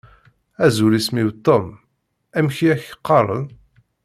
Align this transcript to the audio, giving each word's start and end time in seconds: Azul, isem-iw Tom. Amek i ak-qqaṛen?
Azul, 0.65 0.93
isem-iw 0.99 1.29
Tom. 1.45 1.65
Amek 2.37 2.57
i 2.59 2.67
ak-qqaṛen? 2.73 3.45